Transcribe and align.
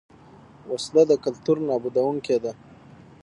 وسله 0.71 1.03
د 1.07 1.11
کلتور 1.23 1.57
نابودوونکې 1.67 2.37
ده 2.43 2.51